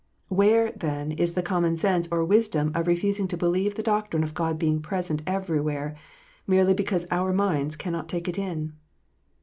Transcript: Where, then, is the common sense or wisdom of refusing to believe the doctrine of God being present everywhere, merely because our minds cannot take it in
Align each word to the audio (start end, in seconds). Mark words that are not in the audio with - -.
Where, 0.29 0.71
then, 0.71 1.11
is 1.11 1.33
the 1.35 1.43
common 1.43 1.77
sense 1.77 2.07
or 2.11 2.25
wisdom 2.25 2.71
of 2.73 2.87
refusing 2.87 3.27
to 3.27 3.37
believe 3.37 3.75
the 3.75 3.83
doctrine 3.83 4.23
of 4.23 4.33
God 4.33 4.57
being 4.57 4.81
present 4.81 5.21
everywhere, 5.27 5.93
merely 6.47 6.73
because 6.73 7.05
our 7.11 7.31
minds 7.31 7.75
cannot 7.75 8.09
take 8.09 8.27
it 8.27 8.39
in 8.39 8.73